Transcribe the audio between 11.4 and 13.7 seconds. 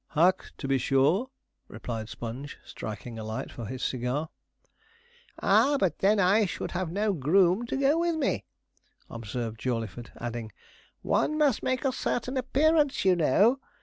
make a certain appearance, you know.